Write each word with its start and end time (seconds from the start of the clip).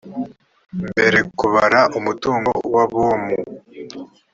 mbere 0.89 1.19
kubara 1.37 1.81
umutungo 1.97 2.51
wabomu 2.73 3.35